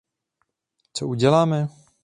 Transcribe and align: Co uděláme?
Co 0.93 1.07
uděláme? 1.07 1.67